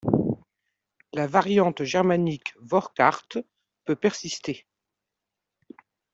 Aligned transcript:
La 1.13 1.27
variante 1.27 1.83
germanique 1.83 2.55
Volkhardt 2.59 3.37
peut 3.85 3.95
persister. 3.95 4.65